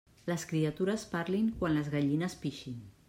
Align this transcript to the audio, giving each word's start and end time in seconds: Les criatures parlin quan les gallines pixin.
Les 0.29 0.45
criatures 0.51 1.05
parlin 1.11 1.51
quan 1.61 1.77
les 1.77 1.93
gallines 1.97 2.39
pixin. 2.47 2.83